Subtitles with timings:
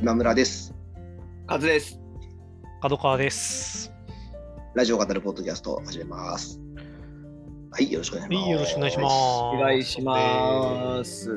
[0.00, 0.74] 今村です。
[1.46, 2.00] カズです。
[2.80, 3.92] 角川です。
[4.74, 6.58] ラジオ語るポッドキャストを始めます。
[7.70, 8.42] はい、よろしくお願いします。
[8.42, 9.10] はい、よろしくお願いします。
[9.10, 11.30] お願いします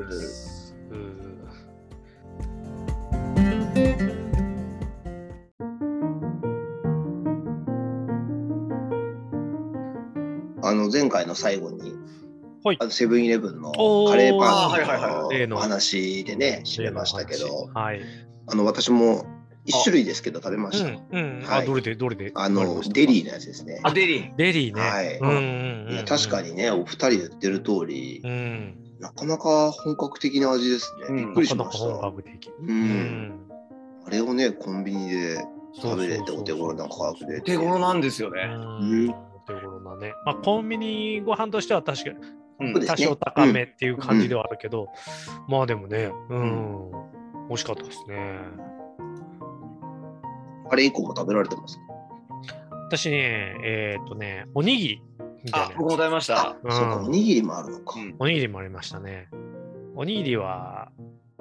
[10.61, 11.91] あの前回の最後に、
[12.63, 17.99] はいあのセブンイレブンのカレーあーはいはいパ例のンのお話でね、知れましたけど、はい。
[18.47, 19.25] あの私も
[19.65, 20.87] 一種類ですけど食べました。
[20.87, 21.43] うん、うん。
[21.47, 22.31] あ、はいどれで、どれで？
[22.35, 23.79] あのデリーのやつですね。
[23.83, 24.35] あ、デリー。
[24.35, 24.81] デリーね。
[24.81, 25.35] はいうんうん
[25.87, 25.93] うん。
[25.93, 26.41] いや確か。
[26.41, 28.77] にね、お二人言ってる通り、うん。
[28.99, 31.07] なかなか本格的な味ですね。
[31.09, 31.95] うんびっくりしなかなかました。
[31.95, 32.47] 本格的。
[32.47, 32.51] う。
[32.61, 33.33] うんん。
[34.05, 35.45] あれをね、コンビニで
[35.81, 37.41] 食べれてお手頃な価格で。
[37.41, 38.45] 手頃なんですようね。
[38.47, 39.09] ん。
[39.11, 40.13] お手頃なね。
[40.25, 42.15] まあ、コンビニご飯としては確かに
[42.59, 44.89] うんそうですね多少高めっていう感じではあるけど、
[45.47, 46.91] まあでもね、うん。
[47.49, 48.39] 美味しかったですね。
[50.69, 51.77] あれ以降も食べられてます？
[51.77, 51.83] か
[52.87, 55.01] 私ね、えっ、とね、おにぎり
[55.43, 57.99] みたいなあ僕も食べましたあ。、そうか、うんおにぎりもあるのか。
[57.99, 59.29] うんおにぎりもありましたね。
[59.95, 60.91] おにぎりは、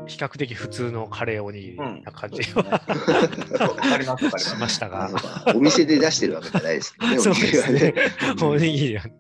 [0.07, 2.81] 比較的普通のカレーおにぎりな感じわか
[3.99, 4.69] ります、わかりしま。
[4.69, 5.11] したが
[5.55, 7.95] お店で出してるわけじゃないですけどね、 そうおにぎりはですねね。
[8.43, 9.13] おにぎりはね。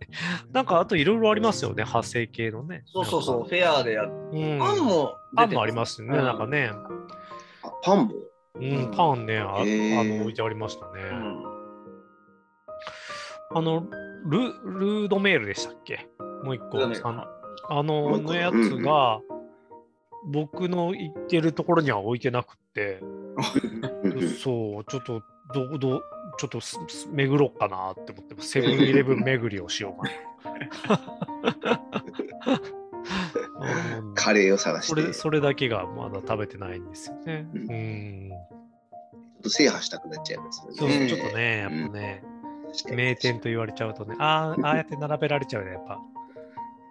[0.53, 2.85] なんか、あといろいろありますよね、派生系のね。
[2.87, 4.11] そうそうそう、フェアでやっう
[4.57, 4.59] ん。
[4.59, 6.71] パンもパンもありますよね、うんなんかね。
[7.63, 8.15] あパンも？
[8.55, 11.03] うん、パンね、ああの置いてありましたね。
[11.11, 11.53] うん
[13.55, 13.87] あの
[14.27, 16.07] ル、ルードメールでしたっけ？
[16.43, 16.79] もう一個。
[17.69, 19.21] あののやつが、
[20.25, 26.05] 僕の行ってるところには置いてなくって、うんうんそう、ちょっと、どう、どう、
[26.39, 26.61] ちょっと
[27.13, 28.41] 巡ろうかなって思って。
[28.41, 30.03] セブンイレブン巡りをしよう
[30.89, 32.61] かな。
[33.99, 37.47] うんカレーを探して、それ、それだけがまだ食べてないんですよね。
[37.53, 38.31] うんうん。
[38.31, 40.77] ちょっと制覇したくなっちゃいますよね。
[40.79, 42.23] そう、ちょっとね、やっぱね、
[42.73, 45.99] 確かに名店と言われちゃうとね、ああ、ああやって並べられちゃうね、やっぱ。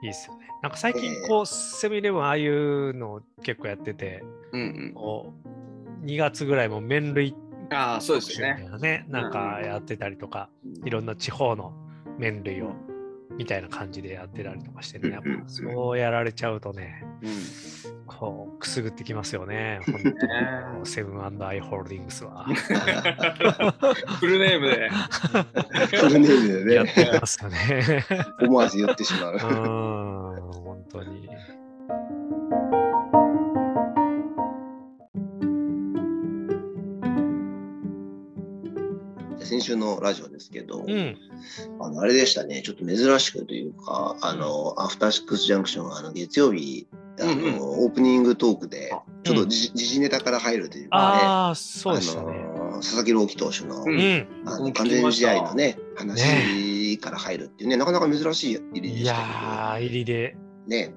[0.01, 0.47] いいっすよね。
[0.62, 5.34] なんか最近、こう、セブンイレブン、ああいうの結構やってて、うんこ
[6.03, 7.35] う、2月ぐらいも麺類
[7.69, 7.73] うん。
[7.73, 8.69] ああ、そうですよね。
[8.79, 10.50] ね、なんかやってたりとか、
[10.85, 11.73] いろんな地方の
[12.17, 12.73] 麺類を、
[13.38, 20.09] みたいな感じでやってたりとかしてね、やっぱそうやられちゃうとね、うんこう、くすぐってきますよね、本当
[20.80, 22.46] にセブンアイ・ホールディングスは。
[24.20, 24.90] フルネームで。
[25.98, 28.06] フルネームでやっね、てますよね。
[28.44, 29.38] 思わず言ってしまうう。
[29.38, 31.30] ーん、本当に。
[39.44, 41.18] 先週のラジオですけど、うん。
[41.80, 46.88] あのあれでしたね、ちょっと珍しくというか、あの、アフターシックスジャンクション、あの月曜日、
[47.19, 52.51] あのうんうんオープニングトークであ、ちょっと時時事ネタから入るというかね、ああ、そうでしたね。
[52.81, 54.27] 佐々木朗希投手の、うんうん。
[54.45, 59.23] あの完全試合のね、話から入るっていうね、なかなか珍しい入りでいしたけど。
[59.23, 60.35] やー、入りで。
[60.67, 60.94] ね、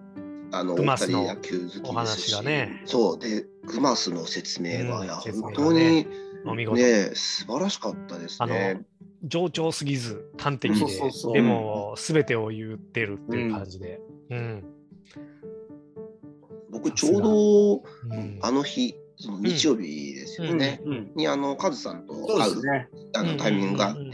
[0.53, 6.07] あの、お二人野球好きですし、ねそう、で、グマスの説明が、うんいや、本当に。
[6.75, 8.83] ね、素晴らしかったですね。
[9.23, 14.01] 冗長すぎず、端的そうでそうそう、でも、すべてを言ってるっていう感じで。
[14.31, 14.65] うん。
[16.75, 21.13] 僕、ちょうど、うんあの日、その日曜日ですよね、うん。
[21.15, 22.63] に、あの、カズさんと会う。
[23.17, 24.05] あのタイミングがあって、う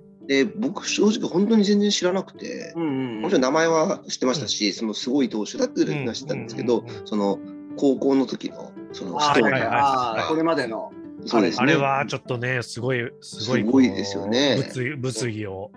[0.00, 2.72] んで、僕、正直本当に全然知らなくて。
[2.76, 7.38] もちろん名前は知ってましたし、そのすごい投手だっていうのは知ってたんですけど、その
[7.76, 10.92] 高校の時のそのストーリーこれまでの。
[11.26, 11.62] そうですね。
[11.62, 14.58] あれはちょっとね、すごい、すごいすごいですよね
[14.98, 15.70] 物議を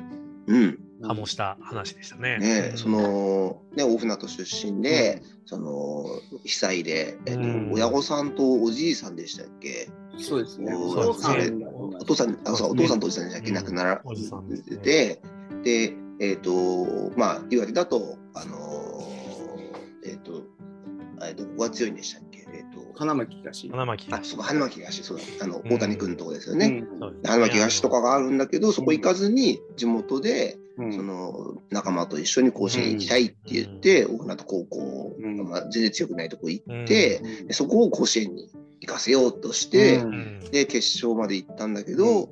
[0.48, 0.80] うん。
[1.02, 2.38] 醸した話でしたね。
[2.40, 2.78] ね、うん。
[2.78, 6.06] そ、の、ね、大船渡出身で、その、
[6.44, 7.72] 被災で、えっとうん。
[7.74, 9.90] 親御さんとおじいさんでしたっけ？
[10.18, 10.74] そうですね。
[10.74, 11.66] おそうですね。
[11.66, 14.78] お父さん、あそうお父さんとおじさんでしたっけ、うん亡くならおじさんですね。
[14.78, 15.22] で、
[15.63, 16.52] で、えっ、と、
[17.16, 20.44] まあ、岩手だと、あのー、えっ、と、
[21.24, 22.48] えっと、ここが強いんでしたっけ？
[22.51, 23.69] えっ、と、花巻東。
[23.69, 24.27] あ、花巻東。
[24.30, 25.74] そうか、花巻東、そうだ、あの、うん。
[25.74, 26.83] 大谷君のとこですよね。
[27.00, 27.30] そうですね。
[27.30, 30.94] 花巻東とかがあるんだけど、そこ行かずに、地元で、うん。
[30.94, 35.50] その仲間と一緒に甲子園行きたいって言って、大船渡高校、うん。
[35.50, 37.21] まあ、全然強くないとこ行って、
[37.51, 38.50] そこを甲子園に
[38.81, 40.13] 行かせようとして、うん。
[40.13, 42.29] うんで決勝まで行ったんだけど、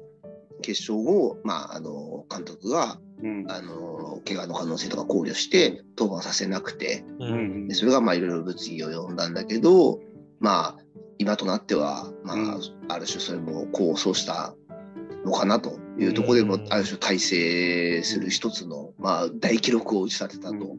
[0.61, 3.45] 決勝後、まあ、あの監督がうん。
[3.49, 7.67] あの怪我の可能性とか考慮して登板させなくてううんん。
[7.67, 9.99] でそれがまあいろいろ物議を呼んだんだけど
[10.39, 10.77] まあ
[11.17, 12.61] 今となっては、まあうん。
[12.89, 14.53] ある種それも功を奏した
[15.25, 16.67] のかなというところでも、うん。
[16.71, 20.77] ある種改正する一つの、まあ、大記録を打ち立てたと。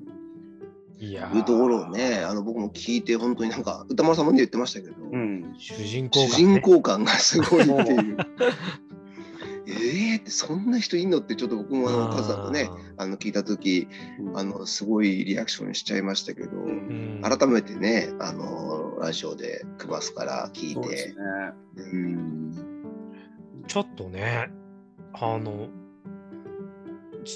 [0.99, 5.55] いやいうところをねあの僕も聞いて本当になんか歌丸さんもね言ってましたけど、うん。
[5.59, 8.17] 主人公ね、人公感がすごいっていう。
[9.69, 13.89] えーってそんな人いんのってちょっと僕もあのカズさんとねあの聞いた時
[14.35, 17.21] あのすごいリアクションしちゃいましたけど、うん。
[17.23, 21.15] 改めてねあのラジオでクバスから聞いてそうですね。
[21.93, 22.76] うん
[23.67, 24.51] ちょっとね、
[25.13, 25.69] あの、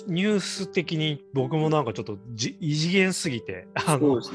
[0.07, 4.27] ニュース的に僕もなんかちょっとじ異次元すぎて、あのね。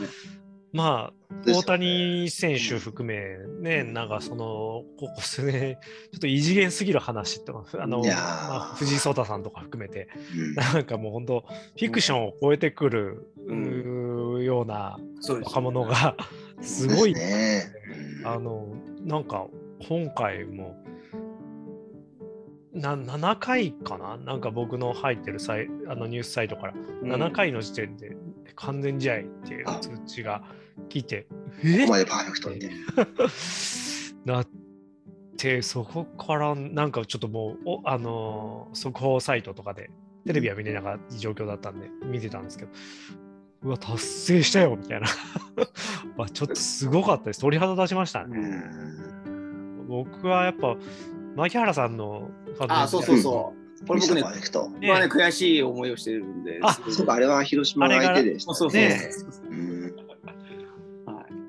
[0.75, 1.13] まあ、
[1.47, 5.77] 大谷選手含め、ね、なんかその、ここ数年、
[6.11, 10.53] ちょっと異次元すぎる話とか、あの、まあ、藤井聡太さんとか含めて、うん。
[10.55, 14.43] なんかもう本当、フィクションを超えてくる、うん。
[14.43, 14.99] ような
[15.45, 15.85] 若者。
[15.85, 16.17] が、
[16.59, 17.15] すごい、
[18.25, 18.67] あの、
[19.01, 19.47] なんか、
[19.87, 20.75] 今回も、
[22.75, 24.17] な7回かな？
[24.17, 26.73] なんか僕の入ってるサイあのニュースサイトから、
[27.03, 28.15] 7回の時点で
[28.55, 30.43] 完全試合っていう通知が
[30.89, 31.27] 来て、
[31.63, 31.79] え？
[31.79, 32.69] ここまでパーフェクトって。
[34.29, 34.47] なっ
[35.37, 39.89] て、そこからなんかちょっともう、おあのー速報サイトとかで、
[40.25, 42.71] テレビは見れなかった状況だったんで、見てたんですけど、
[43.63, 45.07] うわ、達成したよみたいな。
[46.17, 47.41] まあちょっとすごかったです。
[47.41, 48.37] 鳥肌立ちましたうね。
[48.39, 50.75] ん僕はやっぱ、
[51.35, 53.53] 牧原さんのファンあ、そうそうそ
[53.83, 53.87] う。
[53.87, 54.69] これ僕ねパー、フェクト。
[54.73, 56.59] 僕はね、悔しい思いをしてるんで。
[56.61, 58.89] あそうか、あれは広島の相手でしたそうそうそう。
[58.89, 59.09] ね
[59.49, 59.74] うんはい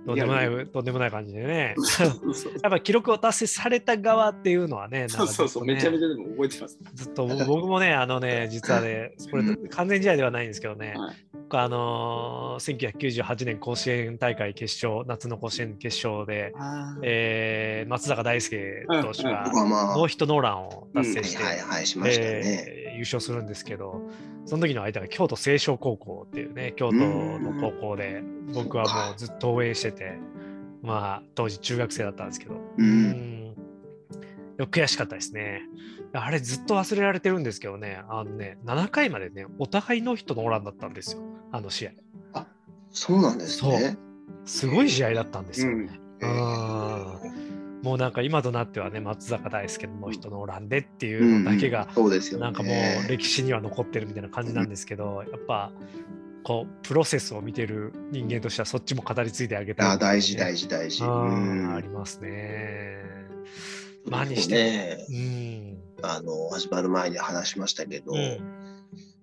[0.07, 1.75] とんでもない、とんでもない感じでね。
[2.63, 6.79] やっぱ記録を達成された側っていうのはね、そうそうそう、めちゃめちゃでも覚えてます。
[6.95, 11.17] ずっと僕もね、あのね、実はね、これ完全試合ではないんですけどね、はい。
[11.33, 16.53] 僕あのー1998年甲子園大会決勝、夏の甲子園決勝で、
[17.03, 24.03] えー松坂大輔投手がノーヒットノーランを達成して、優勝するんですけど、
[24.45, 28.23] その時の相手が京都清少高校っていうね、京都の高校で、
[28.55, 30.19] 僕はもうずっと応援してて、
[30.83, 32.59] まあ、当時中学生だったんですけど、う。
[32.79, 33.57] うんん
[34.59, 35.63] 悔しかったですね。
[36.13, 41.23] あれずっと忘れられてるんですけどね、あのね、7回までね、お互いノーヒットノーランだったんですよ、
[41.53, 41.91] あの試合。
[42.91, 43.99] そうなんですね。
[44.47, 45.73] すごい試合だったんですよ。
[45.73, 45.91] うん
[46.21, 47.47] うん
[47.83, 52.45] もうなんか今となってはね、松坂大輔のノーヒットノーランでっていうのだけが、そうですよね。
[52.45, 55.71] なんかもう歴史には残ってるみたいな感じなんですけど、やっぱ
[56.47, 61.03] こうプロセスを見てる人間としてはそっちも語り継いであげたい、あ大事大事大事。
[61.03, 63.03] うんありますね。
[64.09, 65.79] まあにしてねうん。
[66.03, 68.56] あの始まる前に話しましたけど、うん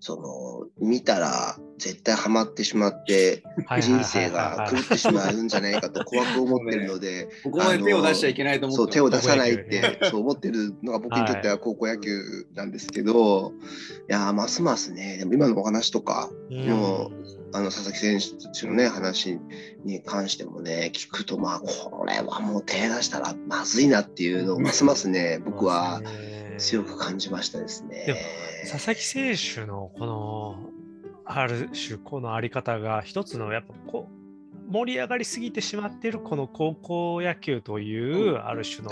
[0.05, 12.19] その見たら絶対ハマってしまってはいはいはいはい人生が狂ってしまうんじゃないかと 怖く思ってるので、ここまで手を出しちゃいけないと思ってそう手を出さないってそう思ってるのが僕にとっては高校野球
[12.53, 13.53] なんですけど、
[14.09, 16.67] い、やーますますねでも今のお話とかうん。
[16.67, 17.11] も
[17.53, 18.19] あの佐々木選
[18.59, 19.39] 手のね話
[19.85, 26.01] に関してもね聞くとまあこれはもう手出したらまずいなっていうのをますますね僕は
[26.57, 28.03] 強く感じましたですね。
[28.05, 28.19] でも
[28.69, 30.69] 佐々木選手のこの
[31.25, 38.89] ある種このあり方が一つのやっぱこう盛り上がりすぎてしまっているこの高校野球というある種の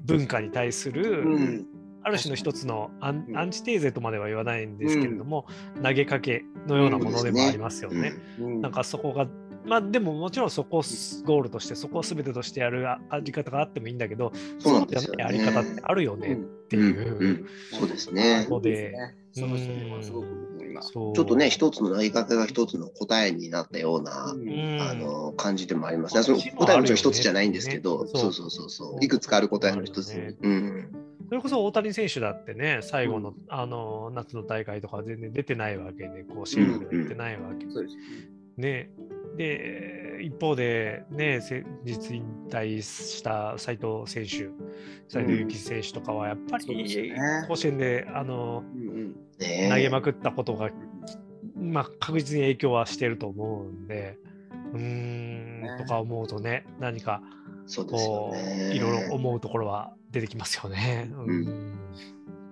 [0.00, 1.66] 文化に対するうん。
[2.00, 3.36] ある種の一つのアンうん。
[3.36, 5.46] アンチテーゼとまでは言わないんですけれども
[5.82, 8.14] 投げかけのようなものでもありますよね。
[8.40, 8.60] うん。
[8.60, 9.26] なんかそこが
[9.68, 10.82] まあでももちろんそこを
[11.24, 16.36] ゴールとしてそこを全てとしてやるああり方があってもいいんだけどそうなんですよじゃないやり方ってあるよねっ
[16.68, 17.22] ていうう。
[17.22, 17.46] んうん
[17.78, 18.46] そうですね。
[18.48, 18.94] ので
[19.32, 20.92] その人はすごく思います。
[20.92, 26.22] ちょっとね、一つの投げ方が一つの答えになったような、うんあの感じでもありますね。
[26.22, 29.04] その答えはもちろん一つじゃないんですけど、ねそうそうそうそう。
[29.04, 30.48] いくつかある答えの一つそうねに。
[30.48, 30.88] うん。
[31.28, 37.78] それこそ大谷選手だってね、最後の,、あの夏の大会とかは全然出てないわけで、甲子園では出てないわけです。
[38.56, 38.90] ね。
[39.38, 44.50] で、一方で、ね、せ実引退した斉藤選手、
[45.08, 47.44] 斉藤幸選手とかは、やっぱりね。
[47.46, 48.64] 甲子園であの
[49.38, 50.70] 投げまくったことが、
[51.56, 54.18] まあ、確実に影響はしてると思うんで、
[54.74, 55.76] うーん、ね。
[55.78, 57.22] とか思うとね、何か
[57.76, 58.74] こう、ね。
[58.74, 61.08] いろいろ思うところは出てきますよね。
[61.12, 61.78] うん。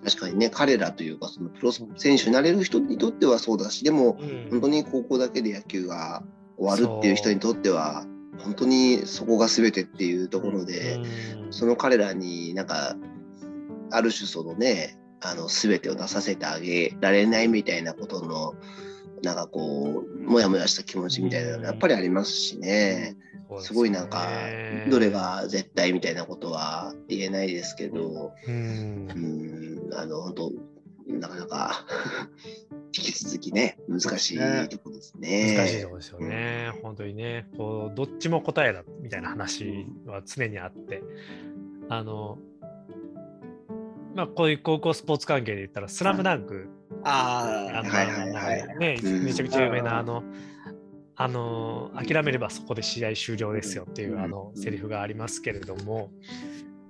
[0.05, 4.47] 確かにね、彼らというか、そのプロ選手になれる人にとってはそうだし、でも、うん。
[4.51, 6.23] 本当に高校だけで野球が
[6.57, 8.05] 終わるっていう人にとっては、
[8.39, 11.47] 本当にそこが全てっていうところで、う。
[11.49, 11.53] ん。
[11.53, 12.95] その彼らになんか、
[13.91, 18.53] ある種そのね、あの全てを出させてあげられないみたいなことの、
[19.23, 23.15] なんかこう、もやもやした気持ちみたいなのがやっぱりありますしね、
[23.59, 29.07] すすごいなんかね、どれが絶対みたいなことは言えないですけど、うん。
[29.15, 30.51] う、ん、あの、本当
[31.07, 31.85] なかなか
[32.97, 35.55] 引き続きね、難しいところですね。
[35.55, 36.71] 難しいところですよね。
[36.81, 41.03] 本当にね、こう、どっちも答えだみたいな話は常にあって、
[41.89, 42.37] あの、
[44.15, 46.69] まあ、こういう高校スポーツ関係で言ったら、スラムダンク、
[47.03, 50.23] ああ、はいはいはいね、うんめちゃくちゃ有名な、あの、
[51.15, 54.19] あの、諦めればそこで試合終了ですよっていう、うん。
[54.21, 56.11] あの、セリフがありますけれども、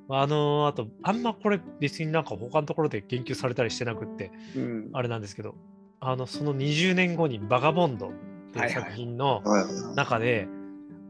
[0.09, 4.89] あの、あと、あんまこれ別になんか他のところで言及されたりしてなくって、うん。
[4.93, 5.55] あれなんですけど、
[5.99, 8.11] あの、その20年後にバガボンドっ
[8.53, 9.41] ていう作品の
[9.95, 10.47] 中で、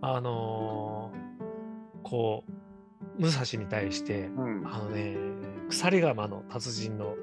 [0.01, 1.27] あのー
[2.03, 4.63] こう、武蔵に対して、うん。
[4.65, 5.17] あのね、
[5.69, 7.15] 鎖鎌の達人の。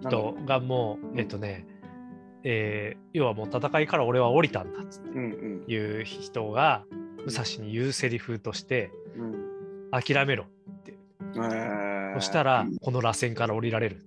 [0.00, 1.66] 人がもう、えっとね、
[2.44, 6.84] えー要はもう戦いから俺は降りたんだっつってうんいう人が
[7.26, 9.32] 武蔵に言うセリフとしてうん。
[9.32, 9.90] うん。
[9.90, 10.46] 諦めろ
[10.86, 14.04] えーそしたらうんこの螺旋から降りられる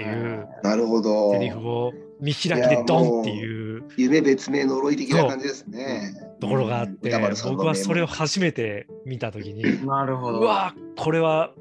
[0.00, 0.48] っていう。
[0.62, 1.32] なるほど。
[1.32, 1.38] セ。
[1.38, 3.84] リフを見開きでドンっていう。
[3.96, 6.14] 夢別名呪い的な感じですね。
[6.40, 10.40] ところがあって、歌丸さんの僕はそれを名初めて見た時に なるほど。
[10.40, 11.52] うわこれは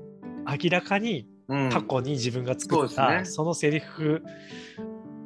[0.46, 3.26] 明らかにうん、過去に自分が作そうですったね。
[3.26, 4.22] そのセリフ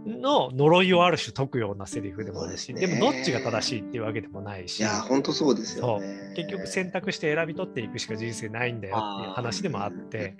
[0.05, 2.87] の呪いをある種解くようなセリフでもあるしそうでね。
[2.87, 4.79] ですもどっちが正しいっていうわけでもないし。
[4.79, 6.33] いや、本当そうですよね。
[6.35, 10.37] 結局選択して選び取っていくしか人生ないんだよっていう話でもあって。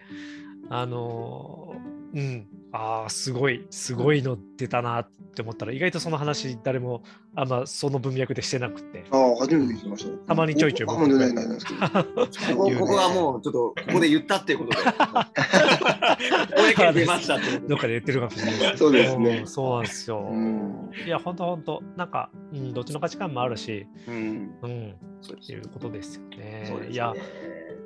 [0.69, 7.03] あのーうんああすごいすごいの出たなって思ったら意外とその話誰も
[7.35, 9.05] あんまその文脈でしてなくて。
[9.11, 10.17] ああ、初めて聞きました。
[10.27, 10.87] たまにちょいちょい。
[10.87, 11.79] 僕もないないないですけど。
[12.79, 14.77] ここはもうちょっとここで言ったっていうことで。
[16.75, 19.41] 公に出ましたってどっかで言ってるかもしれないそうですね。
[19.41, 20.91] んそうなんですよ、うん。
[21.05, 23.87] いやほんとほんとなんか、うん、どっちの価値観もあるし。
[24.07, 24.55] うん。
[24.61, 24.95] うん。
[25.21, 26.41] そういうことですよね。
[26.41, 26.89] ね。
[26.89, 27.13] いや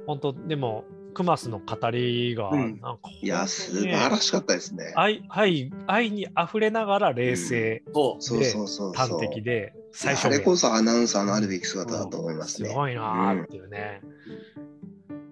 [0.07, 0.85] 本当でも
[1.15, 4.93] クマスの語りがうんなんか、いや、素晴らしかったですね。
[4.95, 8.21] 愛愛愛に溢れながら冷静、そう。
[8.21, 8.93] そうそうそうそう。
[8.93, 12.73] 端的でい最初やあれこそアナウンサーのあるべき姿だと思いますすね。
[12.73, 14.01] ごいなーっていうね、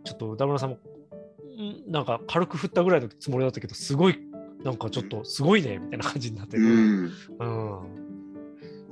[0.05, 4.19] ちょっと歌村さんもんなんか軽く振ったぐらいのつもりだったけどすごい
[4.63, 7.11] なんかちょっとすごいねみたいな感じになってる、うん。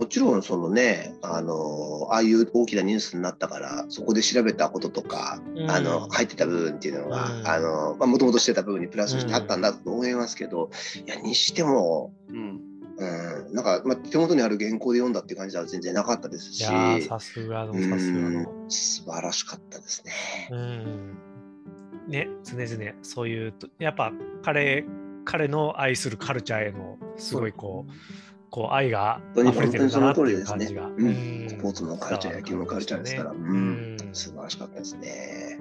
[0.02, 5.70] うんもちろんそのね、あのああいう大きなニュースになったから、そこで調べたこととか、うん。
[5.70, 10.72] あの入ってた部分っていうのが、もともとしてた部分にプラスしてあったんだと思いますけど、
[11.06, 12.62] いや、にしても、うん。
[12.98, 16.66] うん、なんか、まあ、手元にある原稿で読んだって感じでは全然なかったですいし、
[17.04, 18.42] さすがのうさすがの。
[18.42, 20.12] ん素晴らしかったですね。
[20.52, 21.18] うん。
[22.08, 24.12] ね常々そういうとやっぱ
[24.44, 24.86] 彼
[25.26, 27.92] 彼の愛するカルチャーへのすごいこう
[28.52, 31.46] こう愛が本当に溢れてるんだなっていう感じが、その通りですね。
[31.46, 31.50] うん。
[31.50, 33.32] スポーツのカルチャー野球のカルチャーですから。
[33.32, 33.98] ねうん。
[34.02, 34.10] うん。
[34.14, 35.58] 素晴らしかったですね。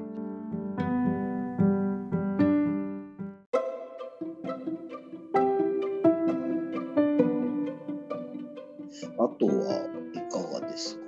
[9.19, 11.03] あとはいかがですか？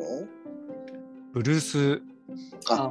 [1.32, 2.02] ブルース。
[2.70, 2.88] あ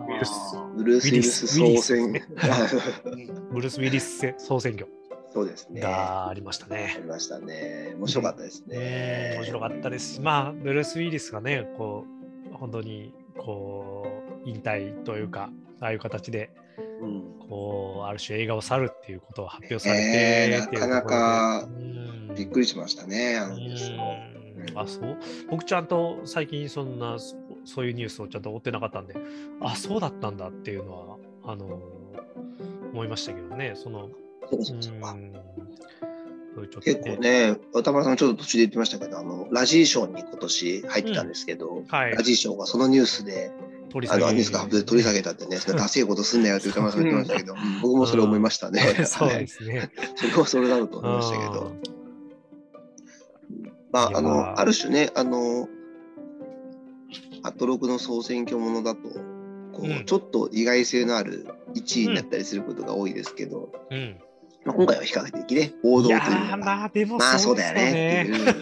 [0.77, 4.87] ブルース・ウィルス総選ウィリ ブルース・ウィリス総選挙
[5.33, 5.81] そうですね。
[5.83, 6.95] あがありましたね。
[6.99, 7.93] りましたね。
[7.97, 9.33] 面白かったですねね。
[9.37, 12.05] 面白かったですし、まあ、ブルース・ウィリスがね、こ
[12.51, 14.05] う、本当に、こ
[14.45, 16.49] う、引退というか、ああいう形で、
[17.01, 17.23] うん。
[17.47, 24.15] こう、ある種映画を去るっていうことを発表されて、えーなかなかうんびっくりしましたね、あのニュースも。
[24.25, 24.41] うん
[24.75, 25.17] あそう？
[25.49, 27.35] 僕ちゃんと最近そんなそ
[27.65, 29.15] そういうニュースをちゃんと追ってなかったんで
[29.59, 31.81] あそうだったんだっていうのはあの
[32.93, 34.09] 思いましたけどねその
[34.51, 35.33] そうそうそううん。
[36.53, 42.11] そういうちょっと結構ね、渡村さんちょっと途中で言ってましたけど、あのラジー賞に今年入ってたんですけど、はい。
[42.11, 43.51] ラジー賞がそのニュースで、
[43.91, 44.23] 取り下げ。
[44.23, 47.81] あのニュースが取り下げたってね、ダセいことすんなよって歌丸さん言ってましたけど、うん。
[47.81, 48.81] 僕もそれ思いましたね。
[49.05, 49.91] そうはいですね。
[50.15, 51.71] それはそれだろうと思いましたけど、
[53.91, 55.67] まあ、あの、ある種ね、あの、
[57.43, 59.01] アトロクの総選挙ものだと、
[59.73, 59.91] こうん。
[59.99, 64.17] う、ちょっと意外性のある1位になったりすることが多いですけど、うん、
[64.63, 68.55] まあ、今回は比較的ね、王道というか、まあでもまあそうだよねっていう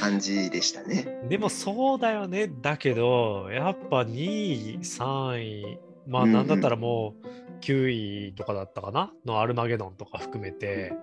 [0.00, 1.20] 感じでしたね。
[1.28, 2.50] でもそうだよね。
[2.62, 7.26] だけど、やっぱ2位、3位、まあなんだったらもう
[7.60, 7.88] 9
[8.30, 9.12] 位とかだったかな？
[9.26, 10.94] のアルマゲドンとか含めて。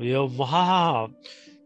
[0.00, 1.08] いや、まあ、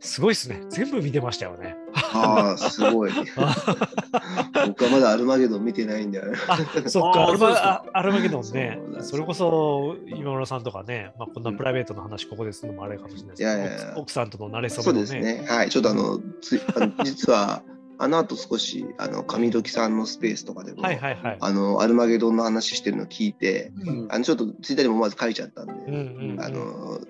[0.00, 0.62] すごいですね。
[0.68, 1.76] 全部見てましたよね。
[2.14, 3.12] ああ、すごい。
[4.66, 6.38] 僕はまだアルマゲドン見てないんだよね。
[6.48, 15.20] あ、そっか、アルマアルマゲドンねそそれこそ今村さんとかね、まあ、こんなプライベートの話ここでするのもあれかもしれないですけど、いやいやいや奥奥さんとの慣れそそうめのね。
[15.20, 15.46] ですね。
[15.46, 15.70] はい。
[15.70, 17.62] ちょっとあの、つあの 実は、
[18.00, 21.36] あの後少し、あの、上時さんのスペースとかでも、はいはいはい。
[21.40, 27.00] あの、アルマゲドンの話してるの聞いて、うんあの、ちょっとツイッターにもまず書いちゃったんで、うんうんうんあの、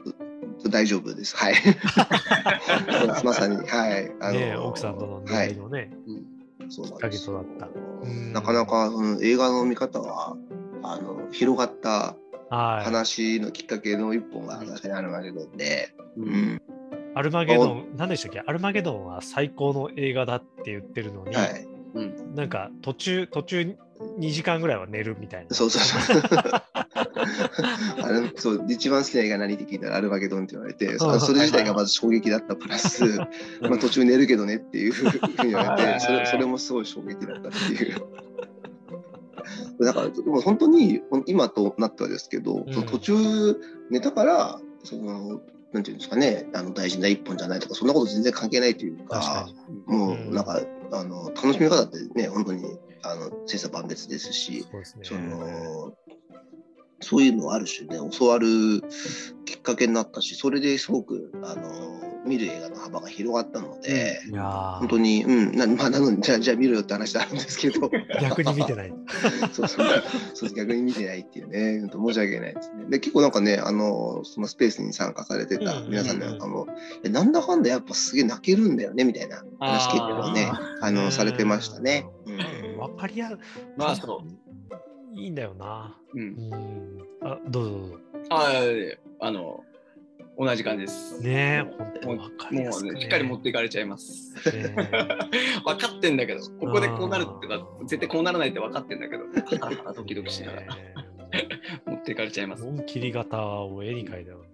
[0.71, 1.37] 大丈夫です。
[1.37, 1.55] はい。
[3.25, 4.13] まさに、はい。
[4.21, 5.91] あね奥さんとの出会いのね、
[6.69, 10.37] そうなんきっかけですよとなったうんなかなか、うん、映画の見方は
[10.83, 12.17] あの広がった
[12.51, 12.85] はい。
[12.85, 16.63] 話のきっかけの一本が確かにアルマゲドンで、ううんん
[17.15, 18.41] アルマゲドン、何でしたっけ？
[18.41, 23.77] アルマゲドンは最高の映画だって言ってるのに、はい、うんなんか途中、途中
[24.19, 25.55] 2時間ぐらいは寝るみたいな。
[25.55, 26.23] そうそうそう。
[28.03, 33.05] あのそう一番好きな映画何って聞いたらアルマゲドンって言われて、そ それ自体がまず衝撃だったプラス、
[33.61, 35.13] まあ途中寝るけどねっていうふうに
[35.51, 37.97] 言われて、それそれもすごい衝撃だったっていう。
[39.81, 43.15] だから、でも本当に今となってはですけど、うんその途中
[43.91, 45.41] 寝たから、その、
[45.73, 49.49] なんていうんですかね、あの大事な一本じゃないとか、そんなこと全然関係ないという確か。
[49.87, 50.61] もうんうなんか、
[50.91, 54.85] あの楽しみ方ってね、本当にあの千差万別ですし、そね。
[55.03, 55.95] その
[57.00, 58.49] そういうのをある種ね教わる
[59.45, 64.78] きっかけになったしそれですごくあの見る映画の幅が広がったので、いやー。
[64.81, 65.57] 本当にうん。
[65.57, 67.90] な,、まあ、なのにじゃあじゃあ見ろよって話あるんですけど。
[68.21, 68.93] 逆に見てない。
[69.52, 69.87] そうそう
[70.35, 71.81] そう逆に見てないっていうね。
[71.81, 72.85] 本当申し訳ないですね。
[72.90, 76.67] で結構なんかねあのそのスペースに参加されてた皆さんなんかも、
[77.02, 80.50] えなんだかんだやっぱすげえ泣けるんだよねみたいな話結構ね
[80.81, 82.07] あのされてましたね。
[82.26, 82.33] う
[82.76, 82.78] ん。
[82.78, 83.31] わかりや
[83.76, 84.23] まあそ
[85.15, 85.97] いいんだよな。
[86.15, 86.19] う。
[86.19, 86.21] う。
[86.21, 86.99] うんん。
[87.23, 87.99] あ、どうぞどうぞ。
[88.31, 88.53] あ
[89.21, 89.65] あ、あの、
[90.38, 91.21] 同じ感じです。
[91.21, 92.69] ねえ、本当もうね。
[92.69, 94.35] もうね、しっかり持っていかれちゃいます。
[94.57, 94.69] ね
[95.67, 99.25] 分かってんだけど、ここでこうなるってか、絶対こうならないって分かってんだけど、
[99.61, 100.95] ハラハラドキドキしながらね
[101.87, 102.62] 持っていかれちゃいます。
[102.62, 104.45] 本切り型を絵に描いたよ。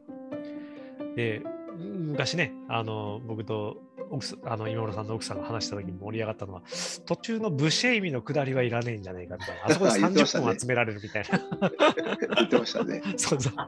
[1.16, 1.42] で、
[1.76, 3.76] 昔ね、あの僕と
[4.10, 6.62] 奥さんあの今村さんの奥さんが話した時に盛り上がったのは、
[7.06, 11.40] 途中のブシェイミの下りはいらねえんじゃねえかみたいな、あそこで30言ってましたね分集められるみたいな。
[12.36, 13.02] 言ってましたね。
[13.16, 13.52] そうそう。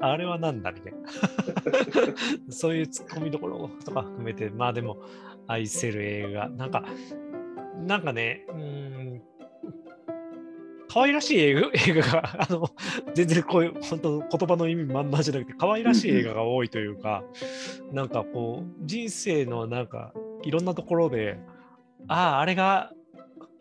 [0.00, 0.98] あれはなんだみたいな。
[2.50, 4.98] そういうツッコミどころとか含めて、まあでも
[5.46, 6.48] 愛せる映画。
[6.48, 6.84] なんか、
[7.86, 8.56] なんかね、うー
[9.16, 9.22] ん、
[10.88, 12.70] 可愛らしい映画 映画が、あの、
[13.14, 17.22] 全然こういう、本当言葉の意味まんまじゃなくて、可愛らしい映画が多いというか、
[17.92, 21.38] なんかこう、人生のなんか、いろんなところで、
[22.08, 22.92] ああ、あれが、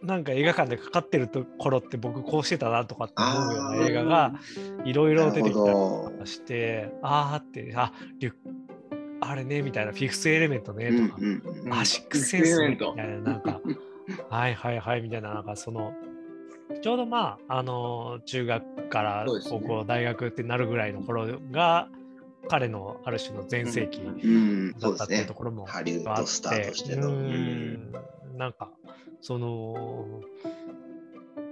[0.01, 4.33] なんか映画館でかかってるところって僕こうしてたなとかって思うような映画が
[4.85, 8.33] いろいろ出てきたりとかして、ああって、あ、リュ
[9.19, 13.59] あれねみたいな、フィフスエレメントねとか、うんうんあ、シックスセンスねみたいな、なんか、
[14.29, 15.93] はいはいはいみたいな、なんかその、
[16.81, 21.89] ちょうどまあ、あの、中学から高校、大学ってなるぐらいの頃が、
[22.49, 25.33] 彼のある種の全盛期うん、だったっていうと。
[25.33, 27.09] ころもハリウッあっドスターとしての。
[27.09, 27.91] ううん。
[27.91, 27.91] ん
[28.37, 28.69] なんか
[29.19, 30.21] その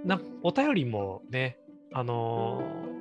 [0.04, 1.58] なお便りもね
[1.92, 2.96] あのー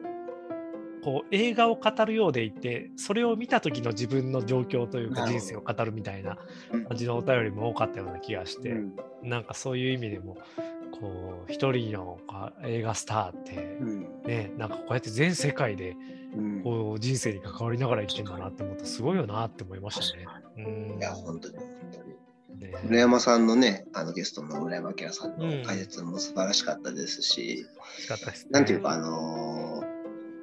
[1.06, 6.40] こう映画を語るようでいてそれを見た時の自分の状況というか人生を語るみたいな
[6.72, 6.86] うん。
[6.86, 8.96] 感じのお便りも多かったような気がして、うん。
[9.22, 10.36] なんかそういう意味でも
[11.00, 14.24] こう一人のか映画スターってうん。
[14.26, 15.96] ねなんかこうやって全世界で
[16.36, 16.64] うん。
[16.64, 20.26] こう人生に関わりながら生きてんだなって思ったらすごいよなって思いましたね。
[20.58, 20.98] うん。
[20.98, 22.72] いや、本当に、本当に。
[22.72, 22.80] ね。
[22.84, 28.50] 村山さんのね、あのゲストの村山明さんうんの解説も素晴らしかったですし、楽しかったですね。
[28.52, 29.96] なんていうか、あのー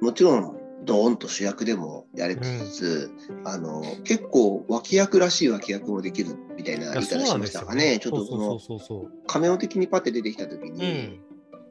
[0.03, 3.11] もちろん、ドーンと主役でもやりつつ、
[3.45, 7.99] あの結構脇役らしい脇役もできるみたいな言い方しましたかね。
[7.99, 10.77] ちょっとそのそうそうそうカメオ的にパッて出てきた時そう。
[10.77, 11.21] に、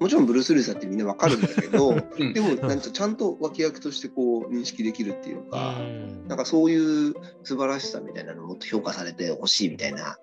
[0.01, 6.27] もちろんブルース・リーさんってみんなわかるんだけど、 うんでもなんかちゃんと脇役としてこう認識できるっていううか、ん。
[6.29, 6.77] なんかそうい
[7.11, 10.19] う素晴らしさみたいなのをもっと評価されてほしいみたいな、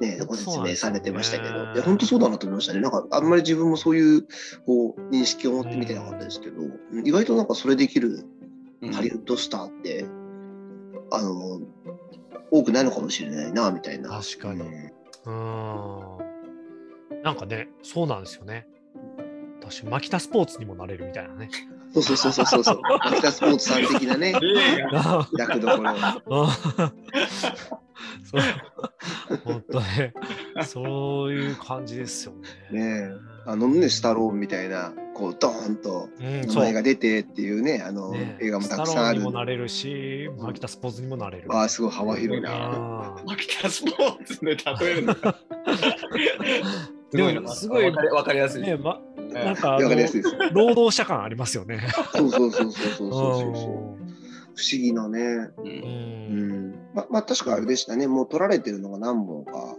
[0.00, 2.80] ね、ご説明されてましたけど、ねいや本当そうだなと思いましたね。
[2.80, 4.22] なんかあんまり自分もそういう
[4.66, 6.62] こう認識を持って見てなかったですけど、
[7.04, 8.24] 意外となんかそれできる
[8.92, 10.04] ハリウッドスターって、
[11.10, 11.60] あの
[12.50, 14.10] 多くないのかもしれないなみたいな。
[14.10, 14.60] 確かに
[15.26, 17.22] うんうん。
[17.22, 18.66] なんかね、そうなんですよね。
[19.60, 21.48] 私、マキタスポーツにもなれるみたいなね。
[21.94, 22.80] そうそうそうそうそうそう。
[22.82, 24.34] マキタスポーツさん的なね、
[24.92, 25.94] あ役どころ。
[28.24, 28.40] そう
[29.44, 30.12] 本当ね、
[30.64, 32.32] そういう感じですよ
[32.72, 32.78] ね。
[32.80, 39.32] ねえあのね、スタローンみたいな、こう、ドーンとうん、名そう前が出てっていうね、あの、ね映画もたくスさんあるタローンにも。
[39.32, 41.48] なれるし、マキタスポーツにもなれる。
[41.50, 43.14] ああ、すごい幅広いな。
[43.26, 45.14] マキタスポーツで例えるの？
[45.14, 45.36] か。
[47.10, 47.40] すごいな。
[47.40, 48.62] でも すごいわかりわかりやすい。
[48.62, 48.98] ねま、
[49.34, 50.36] なんかあわかりのやすいです。
[50.52, 51.80] 労働者感ありますよね。
[52.14, 54.04] そうそうそうそうそうそうそう。
[54.56, 55.20] 不う思議なね。
[55.20, 55.72] うんんう
[56.70, 56.74] ん。
[56.94, 58.06] ままあ確かあれでしたね。
[58.06, 59.76] もう撮られてるのが何本か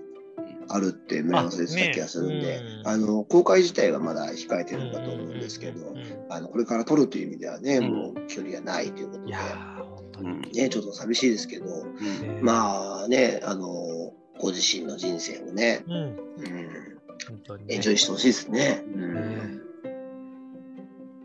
[0.68, 5.94] あるって村山さん言た気がするんで、あねうんあの公開自体はまだ控えてるんだと思うんですけど、
[6.30, 10.52] あのこれから撮るという意味ではね、うんもう距離がないということでいや、ー、本当に。
[10.52, 13.68] ね、ちょっと寂しいですけど、うんねまあね、あの
[14.40, 16.95] ご自身の人生をね、うん、うん、
[17.28, 17.76] 本当に、ね。
[17.76, 18.84] エンジョイしてほしいですね。
[18.86, 19.66] うんね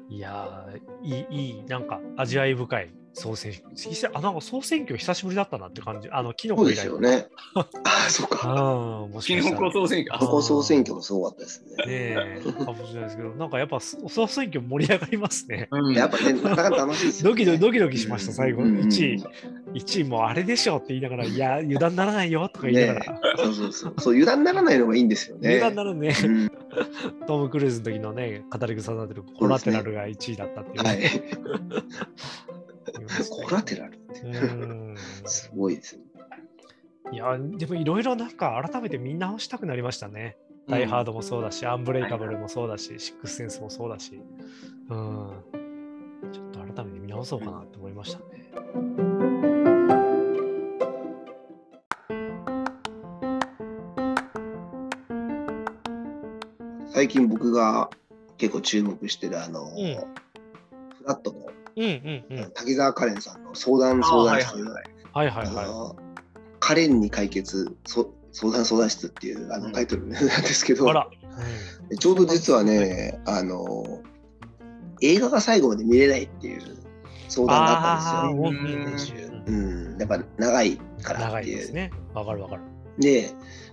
[0.09, 4.17] いやー、いい、いい、なんか味わい深い総選挙。
[4.17, 6.09] あ、なんか総選挙久しぶりだったなって感じ。
[6.11, 6.83] あの、キノそうでコ以来。
[6.83, 7.27] すよね。
[7.55, 8.51] ああ、そうあか。
[8.51, 9.57] あ、もしキノ。
[9.57, 10.19] コ総選挙。
[10.19, 11.71] ここ総選挙もすごかったですね。
[11.71, 15.69] ねえ、かもしれないですけど、なんかやっぱそ総選挙盛り上がりますね。
[15.71, 17.37] うんやっぱね、なかなか楽しいですよ、ね。
[17.37, 18.63] ドキドキドキドキしました、最後。
[18.63, 19.25] うんうん1位。
[19.75, 23.95] 1位もうあれでしょって言いながら、いや、油断ならないよとか言いながら、そうそうそう。
[23.99, 25.57] そう、油断ならないのがいいんですよね。
[25.57, 26.51] 油断ならね、うん
[27.27, 31.01] トム・クルーズの時のね、語り草になってるコラテラルが1位だったっていう、はい。
[33.31, 34.33] コラテラルってう
[34.93, 34.95] ん
[35.27, 36.03] すごいですね。
[37.13, 40.37] いや、でもいろいろなんか改めて見直したくなりましたね。
[40.69, 44.23] ダイ・ハードもそうだし、アンブレイカブルもそうだし、シックスセンスもそうだし、
[44.89, 45.31] うん。
[46.33, 48.51] ちょっと改めて見直そうかなって思いましたね。
[56.93, 57.91] 最近僕が
[58.37, 61.47] 結構注目してるあの、んフラットの
[61.85, 62.51] うんうんうん。
[62.53, 64.49] 滝沢カレンさんの相談相談室、
[65.13, 66.11] あはいはいはい
[66.61, 70.77] カレンに解決そ相談相談室っていうあうんのタイトル なんですけい。
[70.77, 71.09] ど、あら。
[71.99, 74.01] ちょうど実はね、あの
[75.01, 76.63] 映画が最後まで見れないっていう
[77.29, 79.17] 相談があったんですよ。
[79.17, 79.51] あーう
[79.97, 81.55] んやっぱ長いから長っていう。
[81.55, 81.91] いですね。
[82.15, 82.63] わかるわかる。
[82.99, 83.33] で、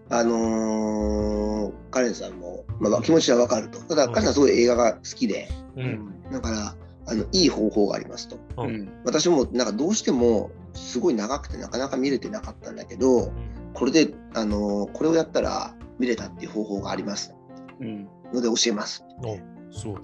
[0.09, 3.79] あのーカレンさんも、まあ、気持ちはわかると。
[3.81, 5.81] ただ、うんカレンさんすごい映画が好きで、う。
[5.81, 6.75] うんんだから、
[7.07, 8.35] あのいい方法がありますと。
[8.35, 13.31] ううんん私もなんかどうしてもすごい長くてなかなか見れてなかったんだけど、
[13.73, 17.33] これで、あのーこれをやったら見れたっていう方法があります
[17.79, 19.03] うんので教えます。
[19.23, 19.37] お
[19.71, 19.97] すごい。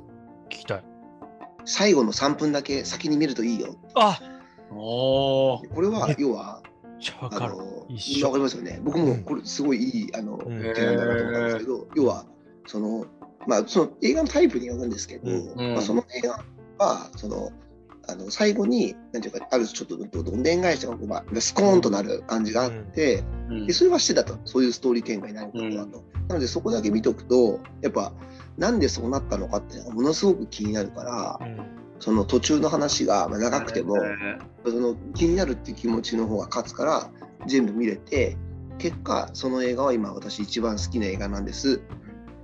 [0.50, 0.84] 聞きたい。
[1.66, 3.76] 最後の3分だけ先に見るといいよ。
[3.96, 4.20] あ
[4.70, 6.62] これは要は、
[7.22, 7.56] わかる。
[7.58, 8.80] わかりますよね。
[8.84, 12.26] 僕もこれすごいいいあの、うん提案だなと思ったんですけど、要は
[12.66, 13.06] その
[13.48, 16.44] まあその映画のタイプによるんですけど、うんまあ、その映画
[16.78, 17.52] はその
[18.08, 23.68] あの最後になんていうかあるちょっとどどんでん返しがまあ、スコーンとなる感じがあって、うん。
[23.68, 24.38] でそれはしてたと。
[24.46, 28.12] そういうストーリー展開になることだと、なのでそこだけ見とくとやっぱ
[28.58, 31.84] なんでそうなったのかっていうのがものすごく気になるから、うん。
[32.00, 37.10] その途中の話がまあ長くても、えその気になるっていう気持ちの方が勝つから
[37.48, 38.36] 全部見れて
[38.78, 41.82] 結果その映画は今私一番好きな映画なんです。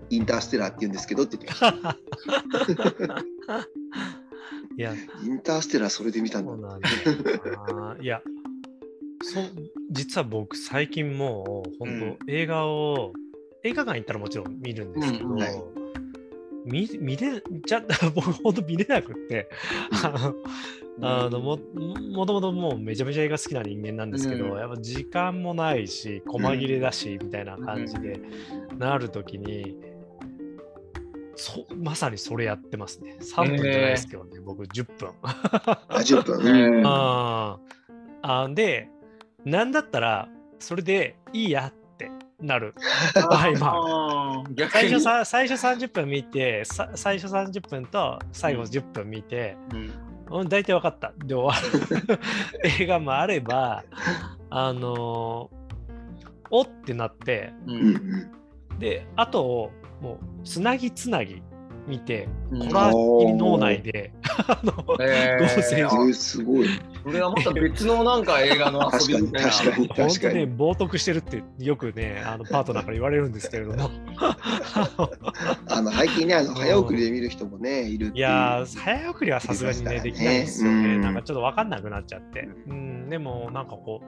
[0.09, 3.03] インターステラーって言うんですけどって言って
[4.77, 6.51] いや、インターステラーそれで見たんだ。
[6.51, 6.81] そうなん
[7.97, 8.03] だ。
[8.03, 8.21] いや、
[9.21, 9.43] そう
[9.91, 13.13] 実は僕、最近もう、本当、うん映画を、
[13.63, 15.63] 映画館行ったらもちろん見るんですけど、うんうんはい。
[16.65, 17.81] 見見れじゃ
[18.13, 19.49] 僕、本当見れなくって、
[21.01, 21.57] あのも
[22.13, 24.59] もともともうめちゃめちゃ映画好きな人間なんですけど、うん。
[24.59, 28.19] やっぱ時間もないし、細切れだし、みたいな感じで、
[28.77, 29.77] なるときに、
[31.39, 33.17] そまさにそれやってますね。
[33.21, 35.11] 3分じゃないですけどね、僕10分。
[35.23, 36.39] あ10分、
[36.77, 36.83] うん。
[36.85, 38.43] あー。
[38.43, 38.89] あで、
[39.45, 40.27] なんだったら、
[40.59, 42.75] それでいいやってなる。
[43.15, 50.39] 場合もあ最初さ最初30分見てさ、最初30分と最後10分見て、うん。
[50.41, 51.13] うん、大体分かった。
[51.25, 51.69] で終わ
[52.09, 52.19] る。
[52.81, 53.83] 映画もあれば、
[54.49, 55.59] あのー
[56.51, 58.79] おってなって、ううんん。
[58.79, 59.71] で、あとを
[60.01, 61.41] もうつなぎつなぎ
[61.89, 62.59] 見て、うん。
[62.59, 64.13] これは脳内で、
[64.47, 66.13] あの、えー。
[66.13, 66.67] すごい。
[67.03, 69.49] これはまた別のなんか映画の遊びみたいな。
[69.49, 73.89] 確かに本当ね、確かに冒涜してるってよくね、あのパートナーから言われるんですけれども。
[75.67, 80.95] あの最近ねあの早送りで見る人もねいるいやー、早送りはさすがにね、できないですよね。
[80.95, 81.01] うん。
[81.01, 82.47] なんかちょっと分かんなくなっちゃって。
[82.67, 84.05] うん、でも、なんかこう、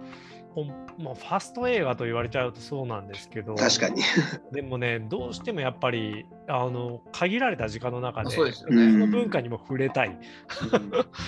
[0.98, 4.02] まあ、ファスト映画と言われちゃうとそうなんですけど、確かに。
[4.52, 8.92] でもね、どうしてもやっぱり、あの限られた時間の中で、そうですよそね。
[8.98, 10.18] の文化にも触れたい。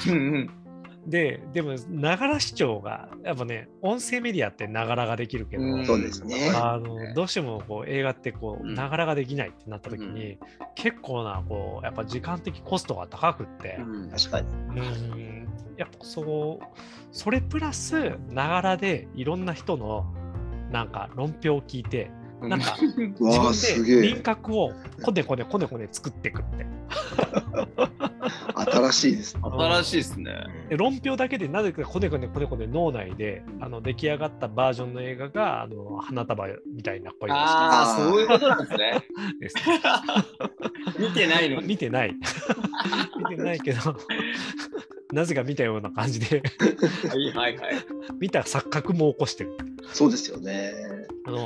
[0.07, 0.13] うん。
[0.13, 0.49] うん
[1.05, 5.85] で、でも、ながら視聴が、やっぱね、音声メディアってながらができるけど、うん。
[5.85, 6.51] そうですね。
[6.55, 8.73] あのどうしてもこう映画ってこううん。
[8.73, 10.37] ながらができないってなった時に、
[10.75, 14.09] 結構なこうやっぱ時間的コストが高くって、うん。
[14.11, 14.47] 確かに。
[14.47, 15.32] うん
[15.77, 16.65] やっぱそう
[17.11, 20.05] それプラスながらでいろんな人の
[20.71, 23.13] なんか論評を聞いてなんか自分
[23.85, 24.21] で輪。
[24.21, 26.65] 郭をこねこねこねこね作っていくって。
[28.55, 29.41] 新しいですね。
[29.43, 30.45] 新しいですね。
[30.69, 39.07] で論評だけでなぜかこねこねこねこね脳内であの出来上がったバージョンの映画があの花束みたいな声をしてああ、そういうことなんですね。
[39.39, 39.55] です。
[40.99, 41.67] 見てないのに。
[41.67, 42.15] 見てない。
[43.29, 43.79] 見てないけど、
[45.13, 46.41] なぜか見たような感じで、
[47.07, 47.75] はいはいはい。
[48.19, 49.55] 見た錯覚も起こしてる。
[49.93, 50.73] そうですよね。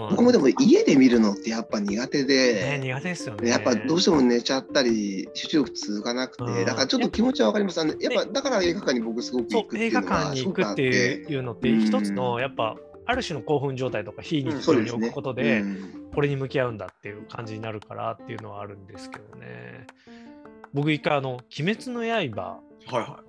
[0.10, 3.50] 僕もでも家で見るのってやっぱ苦手ね、で、苦手ですよね。
[3.50, 7.80] やっぱどうしても寝ちゃったり、集中力続かなくうんて、だからちょっと気持ちはわかります。
[7.80, 14.90] やっぱだから映画館に僕すごく行くってい映画うのが館に行くっていうのって、うん一つのやっぱ、ある種の興奮状態とか非日うん常に。
[14.90, 19.86] 置くことで、うんこれに向き合うんだっていう感じになるからっていうのはあるんですけどね。
[20.74, 23.20] 僕一回、あの、鬼滅の刃はいは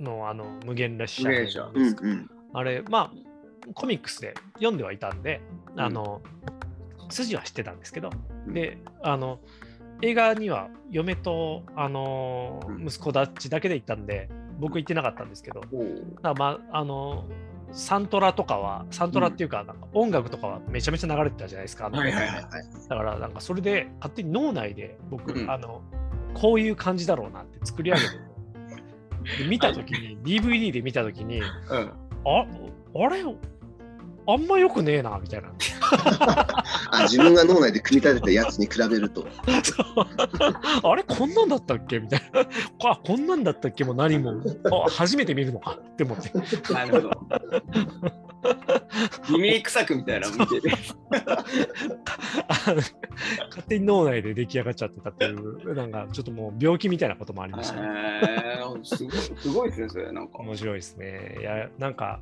[0.00, 1.70] のあの無限列車無限列車。
[1.72, 2.30] うんうん。
[2.52, 5.40] あれ、まあ、コミックスで読んではいたんで、
[5.74, 5.80] うん。
[5.80, 6.20] あの、
[7.10, 8.10] 筋は知ってたんですけど、
[8.46, 8.54] うん。
[8.54, 9.40] で、あの、
[10.02, 12.86] 映画には嫁と、あのうん。
[12.86, 15.62] 息子たちだけで行ったんで、僕行ってなかったんですけど、
[16.22, 17.24] だまあ、あの、
[17.72, 21.88] サントラとかは、サントラっていうか、なんか音楽とかはめちゃめちゃ流れてたじゃないですか。
[21.88, 22.44] はいはいはいはい。
[22.88, 25.50] だから、なんかそれで勝手に脳内で僕、うん。
[25.50, 25.82] あの、
[26.34, 28.29] こういう感じだろうなって作り上げて
[29.46, 31.92] 見たときに、 DVD で見たときに、うん。
[32.24, 32.46] あ
[32.94, 33.22] あれ？
[34.26, 35.48] あんまよくねえなみたいな。
[36.92, 39.26] あ自分が脳内で組み立てたやつに比べると。
[40.82, 41.98] あれこんなんだったっけ？
[41.98, 42.40] みたいな。
[42.90, 44.32] あこんなんだったっけも何も
[44.86, 46.30] あ初めて見るのかって思って。
[46.72, 47.10] なるほど。
[49.30, 50.70] リメイク作みたいなの見てて。
[51.10, 57.88] あの勝手に脳内で出来上がっちゃってたっていう、なんかちょっともう病気みたいなこともありましたね。
[58.22, 60.12] えー、すごい、すごいですね、それ。
[60.12, 60.38] なんか。
[60.38, 61.36] 面白いですね。
[61.40, 62.20] いや、なんか、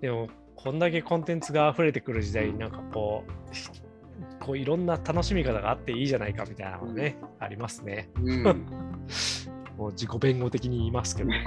[0.00, 8.10] でも、こんだけコンテンツが溢れてくる時代になんかこう、こういろんな楽しみ方があっていいじゃないかみたいなのがね、ありますね。
[8.16, 8.42] うん。
[9.76, 11.30] もう自己弁護的に言いますけど。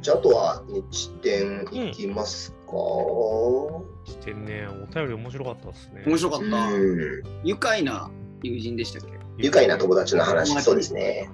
[0.00, 2.76] じゃあ、あとは日展いきますか。
[4.04, 6.04] してね、お便り面白かったですね。
[6.06, 6.72] 面白かった。
[6.72, 8.08] うん愉快な
[8.42, 9.16] 友人でしたっけ？
[9.38, 11.28] 愉快な友達の話、そうですね。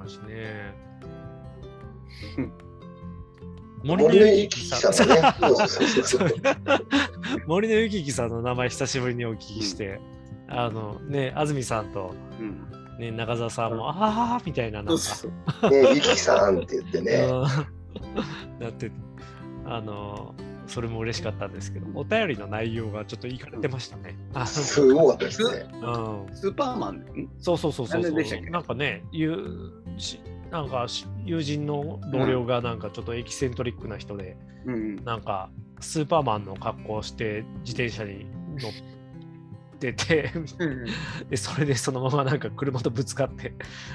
[3.84, 4.92] 森 森のゆききさん。
[7.46, 10.00] 森のゆききさんの名前久しぶりにお聞きして、
[10.48, 12.66] あのね、安住さんと、うん。
[12.98, 17.26] ね、中澤さんも、ああみたいな、なんか、ね、ゆきさんって言ってね。
[17.28, 17.32] う
[18.60, 18.92] んなってて
[19.64, 20.34] あの、
[20.72, 24.16] それも嬉しかったんですけど、お便りの内容がちょっすかれてましたね。
[24.32, 25.66] あ すごかったですね。
[25.82, 26.96] のうん、スーパーマン？
[26.96, 28.02] んそうそうそうそう
[28.50, 29.36] なんかね、友
[29.98, 30.18] し
[30.50, 34.96] なんかし友人の同僚がなんかちょっとエキセントリックな人で、うん。
[35.04, 38.26] なんかスーパーマンの格好をして自転車に
[38.58, 39.01] 乗って
[39.92, 40.30] て
[41.28, 43.54] でそれでそのままなんか車とぶつかって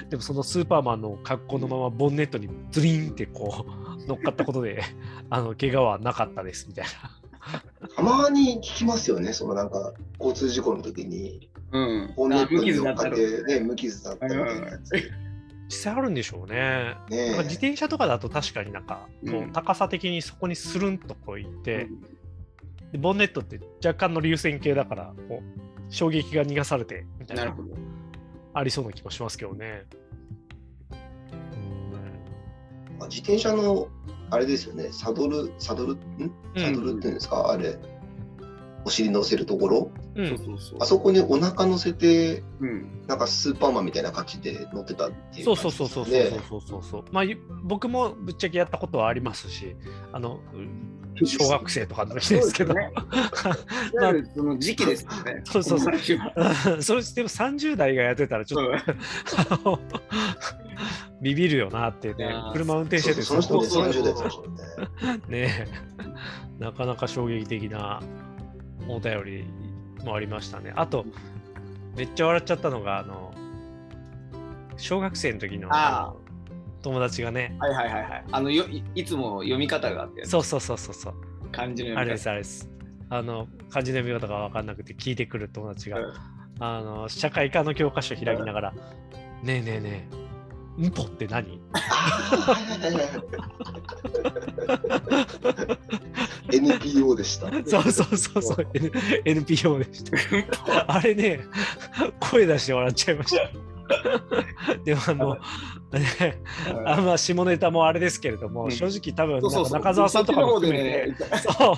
[0.09, 3.65] でもそのスーパーマンの格好のままボンネットにズリーンってこ
[4.03, 4.83] う乗っかったことで
[5.29, 6.91] あの怪我はなかったですみたいな。
[7.95, 12.13] たまに聞きますよね、そのなんか交通事故の時に、うん。
[12.15, 13.45] ボンネット無傷に乗っかっだったろ。
[13.45, 14.91] て、ね、無傷だったみたいなやつ。
[15.69, 16.95] 実際あるんでしょうね。
[17.09, 19.49] ね自転車とかだと確かになんかこうん。
[19.49, 21.87] う高さ的にそこにスルンとこういって、
[22.91, 27.69] でボンネットって若干の流線形だからこう衝撃が逃がされてみたいななるほど。
[28.53, 29.85] ありそうな気もしますけどね。
[32.99, 33.87] あ自転車の
[34.29, 35.97] あれですよね、サドル、サドル、ん？
[36.57, 37.77] サドルっていうんですか、あれ、
[38.83, 40.77] お尻乗せるところ、うんそうそうそう。
[40.81, 43.05] あそこにお腹乗せて、うん。
[43.07, 47.05] なんかスーパーマンみたいな感じで乗ってたっていうそう感そうそうそうそうそうそうそう。
[47.11, 49.75] まあゆ僕もぶっちゃけやったことはありますし、
[50.11, 50.57] あのう
[51.25, 55.41] 小学生とかの時ですけど、そういわゆるその時期ですよね。
[55.45, 55.93] そうそうそう。
[56.81, 58.81] それでも30代がやってたらちょっ
[59.63, 59.79] と、
[61.21, 62.35] ビビるよなってね。
[62.53, 63.67] 車運転しててその人で。
[63.67, 65.47] そうそう30代ですもんね。
[65.47, 65.67] ね。
[66.59, 68.01] なかなか衝撃的な
[68.87, 69.45] お便り
[70.05, 70.73] もありましたね。
[70.75, 71.05] あと、
[71.95, 73.33] めっちゃ笑っちゃったのが、あの、
[74.77, 76.26] 小学生の時のああの
[76.87, 78.25] 友達がね、はいはいはいはい。
[78.31, 81.13] あのよいいつも読み方があって、そうそうそうそうそう、
[81.51, 82.17] 漢字のあれで読み方。
[82.17, 82.69] すあれです。
[83.09, 86.13] あの、漢字の読み方が分かんなくて聞いてくる友達が、うん
[86.59, 90.09] あの、社会科の教科書開きながら、ねえねえね
[90.79, 91.59] え、んぽって何
[96.51, 97.51] ？NPO でした。
[97.65, 98.91] そうそうそうそう、N-
[99.25, 100.85] NPO でした。
[100.87, 101.41] あれね、
[102.19, 103.76] 声出して笑っちゃいました。
[104.83, 105.41] でもあの、ね
[106.85, 108.71] あまあ下ネタもあれですけれども、うん。
[108.71, 111.15] 正直多分中澤さんとかも含めて、
[111.57, 111.77] そ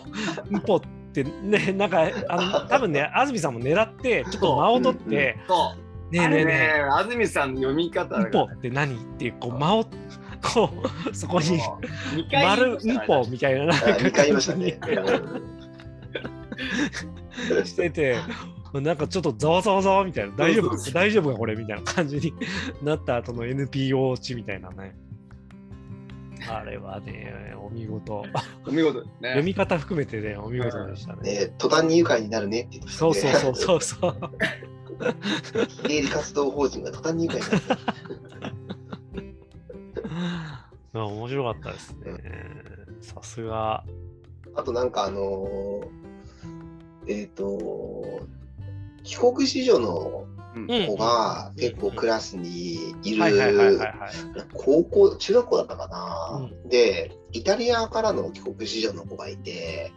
[0.49, 0.81] う、ンポっ
[1.13, 5.89] てね、なんか、あの 多分ね、安住さんも狙って、ちょっと間を取って、そう。
[6.11, 6.81] ねえねえねえ。
[6.89, 8.27] 安住さんの読み方え、が。
[8.29, 9.83] ンポって何っていう、こう、間を、
[10.41, 10.69] こ
[11.07, 11.59] う、そこに、
[12.31, 13.03] 丸ましたね。
[13.03, 14.79] ンポみたいな、なんかあ2回言いましたね。
[17.63, 18.17] してて、
[18.73, 20.77] なんかちょっとざわざわざわみたいな、大丈夫？
[20.93, 22.33] 大丈夫かこれみたいな感じに
[22.83, 24.95] なった後の NPO 値みたいなね。
[26.49, 28.23] あれはね、お見事。
[28.67, 29.09] お見事ね。
[29.21, 31.21] 読み方含めてね、お見事でしたね。
[31.47, 34.17] ね、途端に愉快になるねって言ってそうそうそうそうそう。
[35.87, 35.91] う。
[35.91, 37.61] 営利活動法人が途端に愉快になる。
[40.93, 42.13] まあ面白かったですね。
[43.01, 43.83] さすが。
[44.55, 46.09] あとなんかあのー
[47.07, 48.21] えっ、と、
[49.09, 50.67] 帰国子女のうん。
[50.67, 53.79] 子が結構クラスにいる。
[54.53, 59.91] 高校、中学校だったかな、うで、イタリアからの帰国子女の子がいて、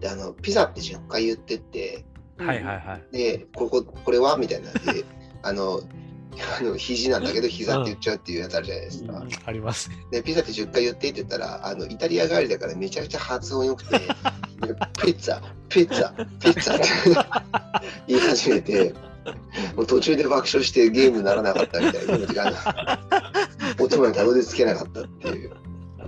[0.00, 2.04] で、あの、ピザって10回言ってって、
[2.36, 3.16] はいはいはい。
[3.16, 4.36] で、ここ、これは？
[4.36, 4.70] みたいな。
[4.70, 5.04] んで、
[5.42, 5.80] あの、
[6.58, 9.24] あの肘なんだけど膝って言っちゃうっていうやつあるじゃないですか。
[9.46, 10.06] ありますね。
[10.10, 13.98] で、ピザって10回言ってって言ったら、あの、イタリア帰りだからめちゃくちゃ発音良くて、
[15.02, 18.94] ピッツァ、ピッツァ、ピッツァって言い始めて、
[19.76, 22.52] もう途中で爆笑してゲームにならなかったみたいな時間
[23.80, 25.52] 音までたどり着けなかったっていう。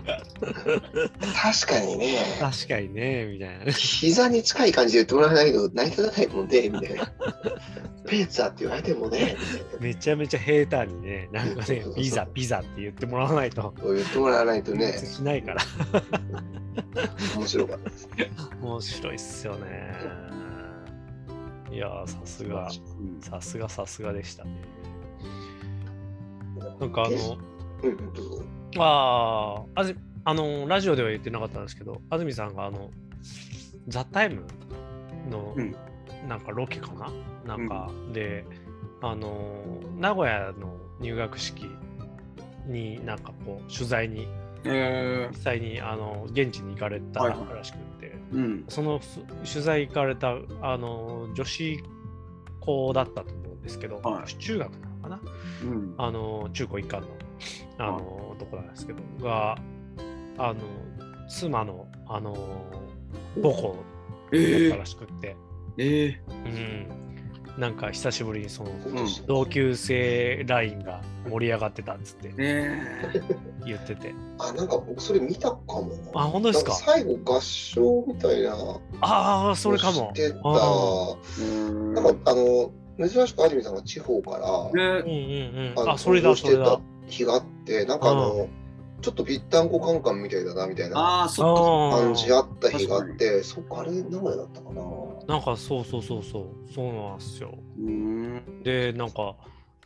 [0.07, 3.73] 確かにね、確かにね、みたいなね。
[3.73, 7.12] 膝に近い感じで言ってもらわないと成り立たないもんね、みたいな。
[8.07, 9.37] ピッツァって言われてもね。
[9.81, 15.62] めちゃめちゃヘーターにね、なんかね、ピザ、ピザって言ってもらわないと、言ってもらわないとね、しないから。
[17.37, 18.09] 面白かったです。
[18.62, 19.95] 面白いっすよね。
[21.71, 22.69] いやー、さすが、
[23.01, 24.51] うんさすがさすがでしたね。
[26.81, 27.38] なんかあの。
[28.79, 29.85] ああ、
[30.25, 32.90] あの、ラジオでは言ってなかったんですけど、安住さんがあの、
[33.88, 34.45] ザ・タイム
[35.31, 35.77] の、うん
[36.29, 37.57] なんかロケかな？
[37.57, 38.44] なんか、で、
[39.02, 39.62] あの、
[39.96, 41.66] 名古屋の入学式
[42.66, 44.29] になんかこう、取材に、
[44.64, 47.57] え実際にあの現地に行かれたはいはい。
[47.57, 48.64] らしくて、ーうん。
[48.68, 49.05] そのふ
[49.48, 51.79] 取材行かれたあの女子
[52.61, 54.35] 校だったと思うんですけど、はい。
[54.35, 55.20] 中学なのかな？
[55.62, 55.94] うん。
[55.98, 57.09] あの中高一貫の
[57.79, 59.57] あの、ところなんですけどが
[60.38, 60.57] あの
[61.29, 62.35] 妻のあの
[63.37, 63.76] 母校
[64.33, 65.37] だったらしくって、え
[65.79, 66.87] うん、
[67.59, 68.71] なんか久しぶりにその
[69.27, 72.29] 同級生ラインが盛り上がってたっつって。
[72.29, 73.23] ー、え。
[73.67, 74.15] 言ってて。
[74.39, 75.89] あ、なんか僕それ見たかも。
[76.15, 76.21] な。
[76.21, 76.73] あ本当ですか？
[76.73, 78.53] 最後合唱みたいな。
[79.01, 80.12] ああそれかも。
[80.15, 80.37] してた。
[80.37, 84.83] なんかあの、珍しく安住さんが地方から、うんね
[85.75, 85.91] うんうん。
[85.91, 86.77] あそれだそれだ。
[86.77, 88.49] た日があって、なんかあの、
[89.03, 94.83] ちょっとぴったんこカンカンみたいだなみたいな感じあった日があって、そっか、あれ、名古屋だったかな。
[95.26, 98.62] なんかそうそうそうそうそうなんですようん。
[98.62, 99.37] でなんか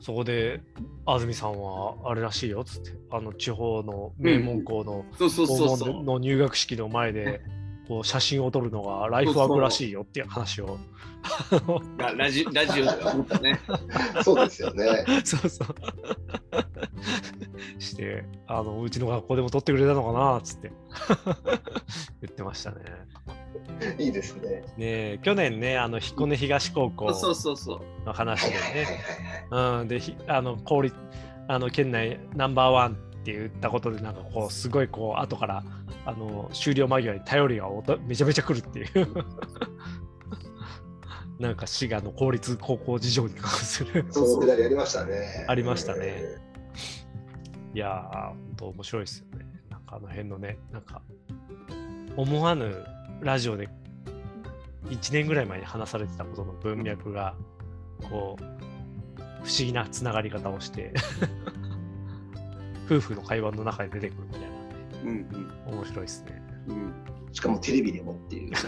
[0.01, 0.63] そこで
[1.05, 5.93] 安住さんはあれらしいよっつってあの地方の名門校のそうそうそう校そう。
[5.95, 7.43] 門の入学式の前で
[7.87, 10.79] こう写真を撮るのがライフワークらしいよっていう話を
[11.99, 13.61] ラ ラジラジオでは思ったね。
[14.23, 14.87] そうですよね。
[15.25, 15.75] そうそう
[17.79, 20.73] してあのうちの学校でも撮ってくれたのかなっつって
[22.23, 22.77] 言ってましたね。
[23.99, 24.51] いいですね。
[24.51, 27.81] ねえ去年ねあの彦根東高校そうそうそう。
[28.07, 30.97] の話でねでひあの公立
[31.49, 35.63] あの県内ナンバーワンって言ったことでなんかこうすごいこう後から
[36.07, 39.09] あの終了間際に頼りがおとめちゃめちゃ来るっていう
[41.39, 45.45] なんか滋賀の公立高校事情に関するそのくだりありましたね。
[45.49, 46.23] ありましたね
[47.75, 51.03] いやー本当面白いですよねなんかあの辺のねなんか
[52.17, 52.85] 思わぬ
[53.21, 53.69] ラジオで
[54.87, 57.35] 1年ぐらい前に話されてたことの文脈が
[58.03, 58.45] こう
[59.45, 60.93] 不思議なつながり方をして
[62.87, 64.49] 夫婦の会話の中で出てくるみたいな
[65.05, 65.27] うん
[65.67, 66.43] 面白いですね。
[66.69, 66.93] うんうん。
[67.33, 68.53] しかもテレビでもっていう。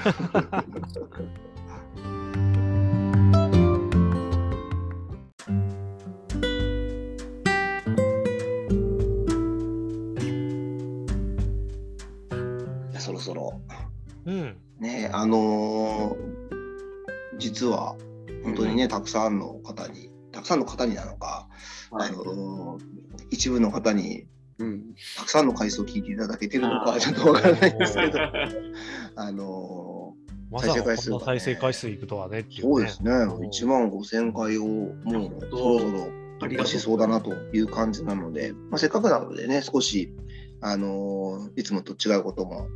[14.27, 14.57] うん。
[14.81, 16.43] ねあのー
[17.39, 17.97] 実は
[18.45, 21.49] 本当にねたくさんの方にたくさんの方になのか、
[21.91, 22.09] はい。
[22.09, 22.83] あのー
[23.31, 24.27] 一部の方に
[24.59, 24.95] うん。
[25.17, 28.19] たくさんの回数を聞いていただけてるのかちょっとわからないんですけど、
[29.17, 30.15] あの
[30.51, 32.63] まさかこん再生回数再生回数いくとはねっていうね。
[32.63, 33.29] ーそうですね、ん。
[33.31, 35.41] 1万5000回をもう。
[35.51, 40.13] そろそろ突破しそうだなという感じなので、まあ、せっかくなのでね、少し、
[40.61, 42.67] あのーいつもと違うことも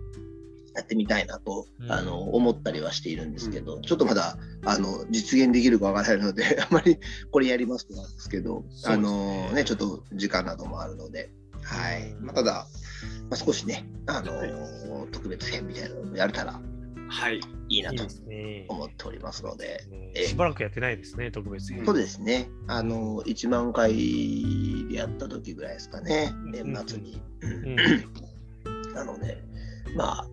[0.76, 6.98] やってみたいなと、うんあの思ったりはしているんですけど、ちょっとまだあの実現できるかわからないので、 あまり
[7.30, 11.30] これやりますとなんですけど、ねあのね、ちょっと時間などもあるので、
[11.62, 12.66] はいまあ、ただ、
[13.30, 16.60] まあ、少しね、あのー特別編みたいなのをやれたら
[17.08, 17.40] はい。
[17.68, 18.04] いいないと。
[18.68, 21.84] 思っておりますので、ねええしばらくやってないですね、特別編。
[21.84, 22.48] そうですね。
[22.66, 27.20] あの、1万回でやった時ぐらいですかね、ん年末に。
[27.42, 28.36] うんうん
[28.94, 29.36] なので、
[29.94, 30.28] まあ、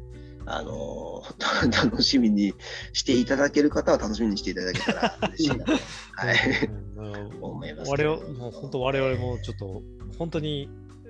[0.46, 1.24] あの
[1.84, 2.54] 楽しみに
[2.92, 5.78] していただける方は楽しみにしていただけたら嬉しいなと、 は
[6.34, 6.38] い、
[6.98, 7.44] うん。
[7.44, 8.22] 思いますけ我ど。
[8.24, 9.82] 々もう本当我々もちょっと
[10.18, 10.70] 本当に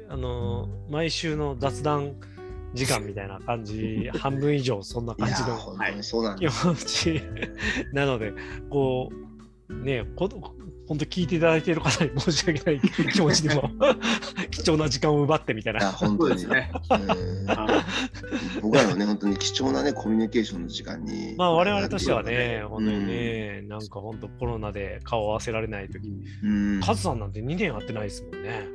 [0.10, 2.16] あの毎週の雑談
[2.74, 6.46] 時間みたいな感じ半分以上そんない感やじの本当にそうなん気。
[6.48, 7.22] 持ち。
[7.94, 8.34] なので
[8.70, 9.10] こ
[9.70, 10.30] うねこ
[10.88, 12.82] 本当聞いていただいている方に申し訳ない
[13.14, 13.70] 気持ちでも
[14.52, 15.92] 貴重な時間を奪ってみたいいや、な。
[15.92, 16.72] 本当ですね。
[18.62, 21.36] 僕らのね、本当に貴重なね、コミュニケーションの時間に。
[21.38, 26.82] まあ我々としてはね、うん本当にね、なんか本当コロナで顔を合わせられない時に、うん。
[26.82, 28.68] カズさんなんて2年会ってないですもんね。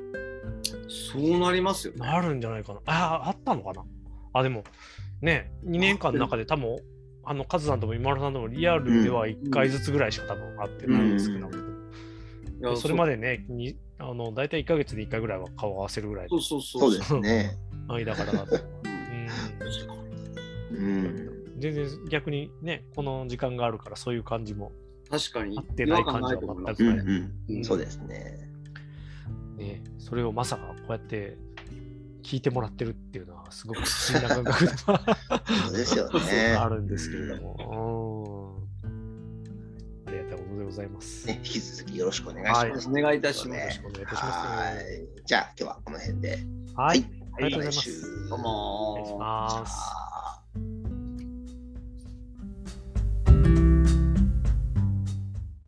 [0.88, 2.00] そうなりますよね。
[2.00, 2.80] なるんじゃないかな。
[2.86, 2.92] あ
[3.24, 3.84] あ、あったのかな？
[4.32, 4.64] あ、でも、
[5.20, 6.76] ね、2年間の中で多分、
[7.24, 11.58] あの、カズさんとも今村さんともリアルでは1回ずつぐらいしか多分会ってないんですけど、いや
[12.76, 16.92] それまでね、にあの大体1ヶ月で1回ぐらいは顔を合わせるぐらいのそうそうそう。
[16.92, 17.58] そうですね。
[17.88, 18.56] 間柄だと。
[20.72, 20.78] うん。
[20.78, 24.72] うん、全然逆にね、この時間があるからそういう感じも、
[25.10, 25.56] 確かに。
[25.56, 27.06] 合ってない感じは全くうんない。
[27.56, 27.64] うん。
[27.64, 28.48] そうですね。
[29.56, 31.36] ね、それをまさかこうやって
[32.22, 34.66] 聞いてもらってるっていうのはすごく不思議な感覚
[35.72, 36.54] ですよね。
[36.60, 38.37] あるんですけれども。
[40.68, 41.26] うんありがとうございます。
[41.26, 42.88] ね、引き続きよろしくお願いします。
[42.88, 43.62] お願いいたしまねす。
[43.62, 44.38] よろしくお願いいたします。
[44.38, 45.24] はい。
[45.26, 46.38] じゃあ今日はこの辺で。
[46.74, 47.00] はい。
[47.00, 50.07] またありがとうございますどうもお願いしーます。